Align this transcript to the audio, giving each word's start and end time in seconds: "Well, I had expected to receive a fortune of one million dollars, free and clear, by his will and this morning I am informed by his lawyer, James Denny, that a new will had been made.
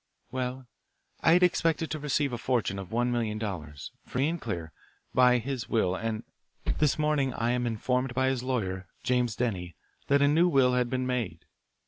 "Well, 0.31 0.65
I 1.19 1.33
had 1.33 1.43
expected 1.43 1.91
to 1.91 1.99
receive 1.99 2.33
a 2.33 2.39
fortune 2.39 2.79
of 2.79 2.91
one 2.91 3.11
million 3.11 3.37
dollars, 3.37 3.91
free 4.07 4.27
and 4.29 4.41
clear, 4.41 4.73
by 5.13 5.37
his 5.37 5.69
will 5.69 5.93
and 5.95 6.23
this 6.79 6.97
morning 6.97 7.35
I 7.35 7.51
am 7.51 7.67
informed 7.67 8.15
by 8.15 8.29
his 8.29 8.41
lawyer, 8.41 8.87
James 9.03 9.35
Denny, 9.35 9.75
that 10.07 10.23
a 10.23 10.27
new 10.27 10.47
will 10.47 10.73
had 10.73 10.89
been 10.89 11.05
made. 11.05 11.45